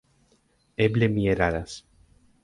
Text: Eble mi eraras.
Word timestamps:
Eble 0.85 1.09
mi 1.17 1.27
eraras. 1.33 1.75